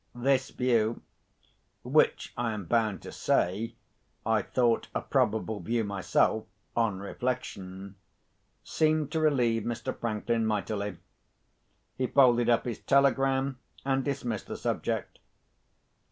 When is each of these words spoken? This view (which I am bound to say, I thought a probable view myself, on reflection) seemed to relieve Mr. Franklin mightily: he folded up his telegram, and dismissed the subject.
This 0.15 0.49
view 0.49 1.03
(which 1.83 2.33
I 2.35 2.53
am 2.53 2.65
bound 2.65 3.03
to 3.03 3.11
say, 3.11 3.75
I 4.25 4.41
thought 4.41 4.87
a 4.95 5.01
probable 5.01 5.59
view 5.59 5.83
myself, 5.83 6.45
on 6.75 6.97
reflection) 6.97 7.97
seemed 8.63 9.11
to 9.11 9.19
relieve 9.19 9.61
Mr. 9.61 9.95
Franklin 9.95 10.43
mightily: 10.47 10.97
he 11.99 12.07
folded 12.07 12.49
up 12.49 12.65
his 12.65 12.79
telegram, 12.79 13.59
and 13.85 14.03
dismissed 14.03 14.47
the 14.47 14.57
subject. 14.57 15.19